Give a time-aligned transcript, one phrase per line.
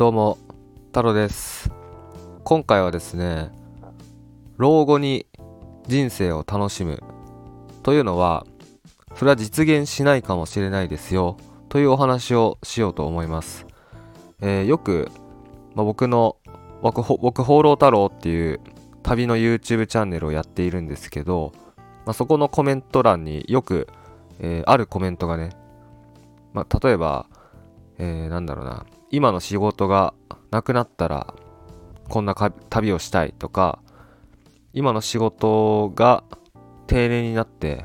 [0.00, 0.38] どうも
[0.86, 1.70] 太郎です。
[2.42, 3.50] 今回はですね
[4.56, 5.26] 老後に
[5.88, 7.02] 人生を楽しむ
[7.82, 8.46] というのは
[9.14, 11.36] それは実現しないかもしれないですよ
[11.68, 13.66] というお話をしようと思います、
[14.40, 15.10] えー、よく、
[15.74, 16.38] まあ、僕の
[16.80, 18.60] 僕僕放浪太郎っていう
[19.02, 21.52] 旅の YouTube チャンネルをやっているんですけど、
[22.06, 23.86] まあ、そこのコメント欄によく、
[24.38, 25.50] えー、あるコメントがね、
[26.54, 27.26] まあ、例えば、
[27.98, 30.14] えー、なんだろうな今の仕事が
[30.50, 31.34] なくなったら
[32.08, 33.80] こんな旅をしたいとか
[34.72, 36.24] 今の仕事が
[36.86, 37.84] 定年になって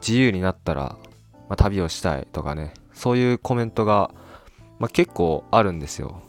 [0.00, 0.96] 自由になったら、
[1.48, 2.74] まあ、旅をしたいとかね。
[2.92, 4.12] そういうコメントが、
[4.78, 6.22] まあ、結構あるんですよ。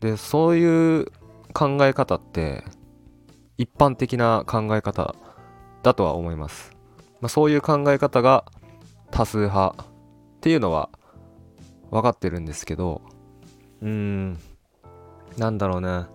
[0.00, 1.06] でそういう
[1.54, 2.64] 考え方って
[3.56, 5.14] 一般的な考え方
[5.82, 6.76] だとは思います、
[7.20, 8.44] まあ、そういう考え方が
[9.10, 9.86] 多数派っ
[10.42, 10.90] ていうのは
[11.90, 13.02] 分かってるんですけど
[13.82, 14.38] うーん。
[15.38, 16.06] なんだろうね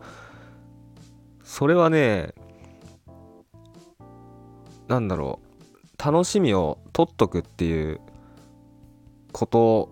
[1.43, 2.33] それはね
[4.87, 5.51] なんだろう。
[6.03, 8.01] 楽しみを取っとくっていう
[9.31, 9.89] こと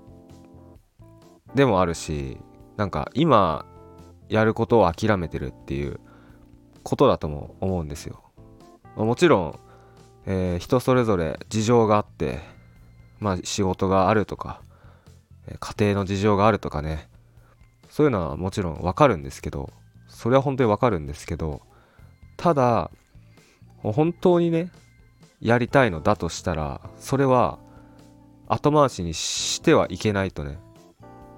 [1.53, 2.37] でもあるし
[2.77, 3.65] なんか今
[4.27, 5.99] やることを諦めてるっていう
[6.81, 8.23] ことだとも思うんですよ。
[8.95, 9.59] もちろん、
[10.25, 12.39] えー、人それぞれ事情があって
[13.19, 14.61] まあ仕事があるとか
[15.59, 17.09] 家庭の事情があるとかね。
[17.89, 19.71] そういうのはもちろんわかるんですけど
[20.07, 21.61] それは本当にわかるんですけど
[22.37, 22.91] ただ
[23.81, 24.71] 本当にね
[25.41, 27.57] やりたいのだとしたらそれは
[28.47, 30.59] 後回しにしてはいけないとね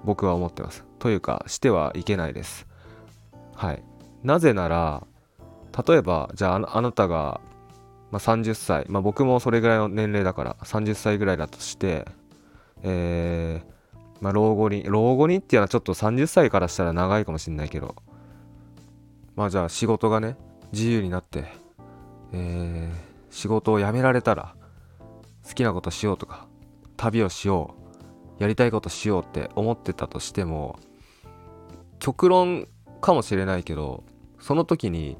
[0.04, 0.84] 僕は思ってます。
[0.98, 2.66] というかしてはいけないです。
[3.54, 3.84] はい。
[4.24, 5.06] なぜなら
[5.86, 7.40] 例えばじゃああなたが、
[8.10, 12.06] まあ、30歳まあ僕もそれぐらいの年齢だから30歳ぐらいだとして
[12.82, 13.71] えー、
[14.22, 17.96] まあ、老後に、老後にっていうのはちょっと30歳からしたら長いかもしんないけど、
[19.34, 20.36] まあじゃあ仕事がね、
[20.70, 21.46] 自由になって、
[22.32, 24.54] えー、仕事を辞められたら、
[25.44, 26.46] 好きなことしようとか、
[26.96, 27.74] 旅をしよ
[28.38, 30.78] う、やりたいことしようって思ってたとしても、
[31.98, 32.68] 極論
[33.00, 34.04] かもしれないけど、
[34.38, 35.18] その時に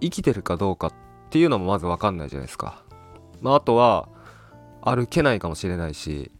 [0.00, 0.92] 生きてるかどうかっ
[1.28, 2.82] ていうのもまずわかんないじゃないですか。
[3.42, 4.08] まああとは、
[4.80, 6.32] 歩けないかもしれないし、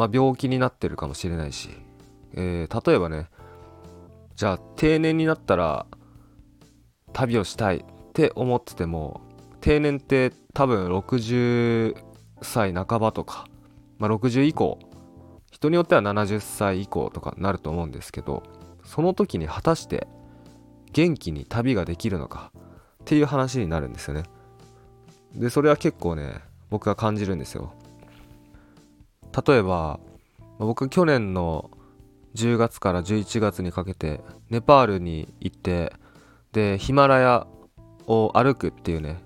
[0.00, 1.68] まあ、病気になってるかもしれないし、
[2.32, 3.28] えー、例えばね
[4.34, 5.84] じゃあ定年になったら
[7.12, 7.84] 旅をしたいっ
[8.14, 9.20] て思ってても
[9.60, 11.94] 定年って多分60
[12.40, 13.44] 歳半ばとか、
[13.98, 14.78] まあ、60以降
[15.50, 18.42] 人によっては70歳以降とかなると思うんですけど
[18.86, 20.08] その時に果たして
[20.94, 22.52] 元気に旅ができるのか
[23.02, 24.22] っていう話になるんですよね。
[25.34, 26.40] でそれは結構ね
[26.70, 27.74] 僕は感じるんですよ。
[29.46, 30.00] 例えば
[30.58, 31.70] 僕去年の
[32.34, 34.20] 10月から11月にかけて
[34.50, 35.92] ネパールに行って
[36.52, 37.46] でヒマラヤ
[38.06, 39.22] を歩くっていうね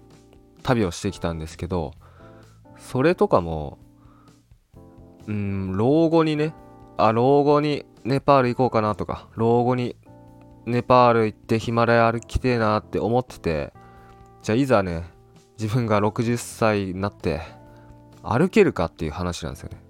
[0.63, 1.93] 旅をしてきたんですけど
[2.79, 3.79] それとかも
[5.27, 6.55] うん老後にね
[6.97, 9.97] あ老後にネパール行こうかなとか老後に
[10.67, 13.73] ネパール行ってヒマラヤ歩きてえなって思ってて
[14.43, 15.05] じゃあいざね
[15.59, 17.41] 自分が60歳になって
[18.23, 19.84] 歩けるかっていう話なんですよね。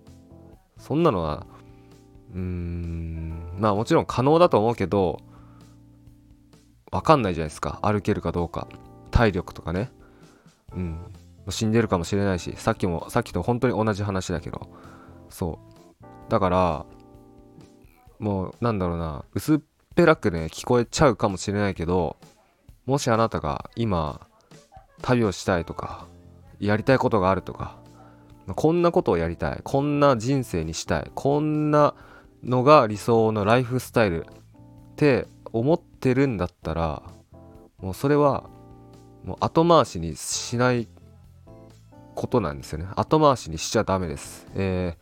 [0.87, 1.47] そんなのは
[2.35, 5.19] うーんまあもちろん可能だと思うけど
[6.93, 7.81] わかんないじゃないですか。
[7.83, 8.69] 歩けるかどうか。
[9.11, 9.91] 体力とかね。
[10.77, 10.99] うん。
[11.49, 14.69] 死んでるかもしれないしさっきもさっきと本当に同じ話だけど。
[15.31, 15.59] そ
[15.99, 16.05] う。
[16.29, 16.87] だから
[18.19, 19.25] もうなんだろうな。
[19.33, 19.61] 薄っ
[19.95, 22.19] ぺらくね聞こえちゃうかもしれないけど
[22.85, 24.27] もしあなたが今
[25.01, 26.07] 旅をしたいとか
[26.61, 27.79] やりたいことがあるとか
[28.53, 29.61] こんなことをやりたい。
[29.65, 31.11] こんな人生にしたい。
[31.15, 31.95] こんな
[32.43, 37.03] のが理想のライフスタイルって思ってるんだったら
[37.81, 38.45] もうそれは
[39.25, 40.89] もう後回しにしない
[42.15, 42.87] ことなんですよね。
[42.97, 44.97] 後回しにしちゃダメです、え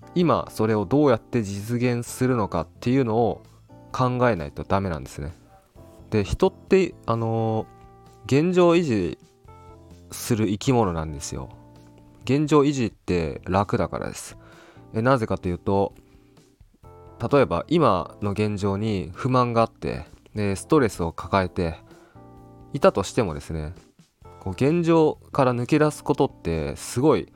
[0.00, 3.42] ー、今それをどうやって実現するのかっていうのを
[3.92, 5.32] 考えないとダメなんですね。
[6.10, 9.18] で人ってあのー、現状維持
[10.10, 11.50] する生き物なんですよ。
[12.24, 14.36] 現状維持って楽だからです。
[14.94, 15.94] えなぜかというと
[17.30, 21.76] 例えば今の現状に不満があってでストレスを抱えて
[22.72, 23.74] いたとしてもですね
[24.40, 27.30] こう現状から抜け出すことってすごい、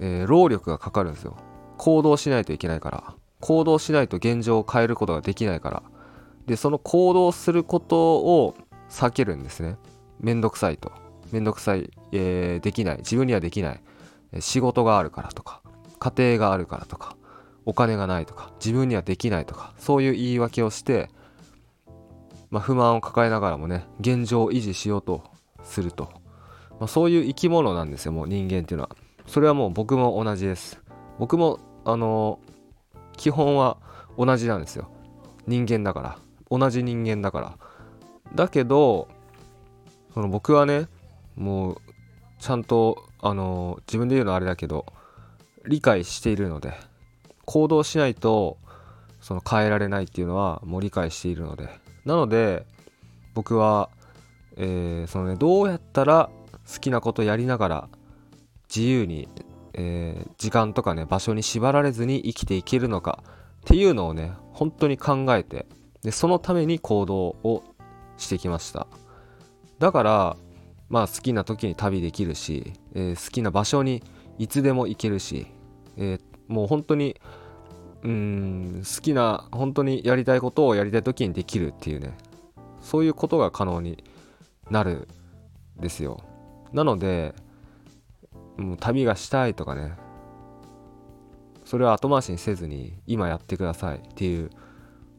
[0.00, 1.36] えー、労力がかかるんですよ。
[1.78, 3.14] 行動しないといけないから。
[3.40, 5.82] 行動しないと現状を変えることができないから。
[6.46, 8.54] でその行動することを
[8.90, 9.78] 避けるんですね。
[10.20, 10.92] めんどくさいと。
[11.32, 13.80] めんどくさい、えー、できない自分にはできない
[14.40, 15.62] 仕事があるからとか
[15.98, 17.16] 家庭があるからとか
[17.66, 21.10] お金がないとか自分にはできないとかそういう言い訳をして、
[22.50, 25.22] まあ、不満を抱えながらもね現状を維持しようと
[25.62, 26.10] すると、
[26.78, 28.90] まあ、そういう生き物なんですよもう人間っていうのは。
[29.26, 30.80] それはもう僕も同じです。
[31.20, 33.76] 僕もあのー、基本は
[34.18, 34.90] 同じなんですよ。
[35.46, 36.18] 人間だから。
[36.50, 37.58] 同じ人間だから。
[38.34, 39.06] だけど
[40.14, 40.88] その僕はね
[41.40, 41.76] もう
[42.38, 44.86] ちゃんとあの自分で言うのはあれだけど
[45.66, 46.74] 理解しているので
[47.46, 48.58] 行動しないと
[49.20, 51.68] その変えられないっていうのはもう理解しているので。
[52.04, 52.66] なので
[53.34, 53.90] 僕は、
[54.56, 56.30] えー、そのねどうやったら
[56.72, 57.88] 好きなことやりながら
[58.74, 59.28] 自由に、
[59.74, 65.66] えー、時間とかね場所に縛られずに生きていけるのかっていうのをね本当に考えて
[66.02, 67.62] でそのために行動を
[68.16, 68.86] してきました。
[69.78, 70.36] だから
[70.90, 74.02] まあ好きな時に旅できるし、えー、好きな場所に
[74.38, 75.46] いつでも行けるし、
[75.96, 77.18] えー、もう本当に
[78.02, 82.16] うん好きな本当にやりたいことをやりたい時にできるっていうね
[82.80, 84.02] そういうことが可能に
[84.70, 85.08] なる
[85.78, 86.20] んですよ。
[86.72, 87.34] なので
[88.56, 89.94] もう旅がしたいとかね
[91.64, 94.50] それは後回しにせずに今やってくださいっていう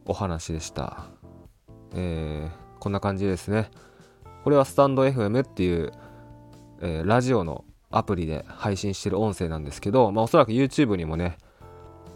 [0.04, 1.06] お話でした。
[1.94, 3.70] えー、こんな感じですね。
[4.44, 5.92] これはスタンド FM っていう、
[6.80, 11.38] えー、ラジオのアプリで配信してる音声なんですけど、まあ、おそらく YouTube にもね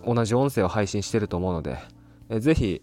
[0.04, 1.78] 同じ音声を配信してると思うので、
[2.28, 2.82] えー、ぜひ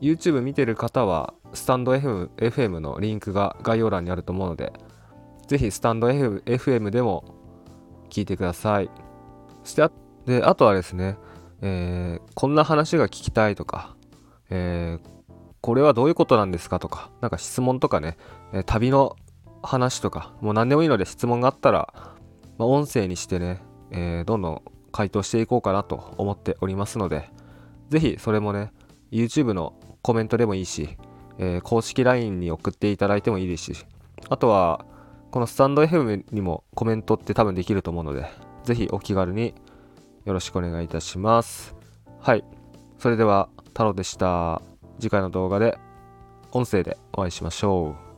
[0.00, 4.72] YouTube 見てる方はスタンド FM, FM のリンクが概要欄にあると思うので
[5.46, 7.24] ぜひスタンド FM でも
[8.10, 8.90] 聞いてください。
[9.64, 9.90] そしてあ
[10.26, 11.18] であとはですね、
[11.60, 13.96] えー、こんな話が聞きたいとか、
[14.50, 15.08] えー、
[15.64, 18.18] これはどういうことなんですかとか、なんか質問とかね、
[18.52, 19.16] え旅の
[19.62, 21.88] 話とか、もう何でもいいので質問があったら、
[22.58, 24.62] まあ、音声にしてね、えー、どんどん
[24.92, 27.30] 回答していこうかなと思っておりますので、
[27.88, 28.72] ぜひそれもね、
[29.10, 29.72] YouTube の
[30.02, 30.98] コメントでもいいし、
[31.38, 33.86] えー、公式 LINE に送っていただいてもいいですし、
[34.28, 34.84] あとは、
[35.30, 38.26] このスタンド FM にもコメントって多分できると思うので、
[38.64, 39.54] ぜひお気軽に
[40.26, 41.74] よろしくお願いいたします。
[42.20, 42.44] はい。
[42.98, 44.60] それでは、太郎でした。
[45.00, 45.78] 次回の動画で
[46.52, 48.13] 音声でお会いしましょう。